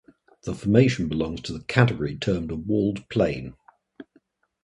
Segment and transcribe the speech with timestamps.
[0.43, 3.53] This formation belongs to the category termed a walled plain.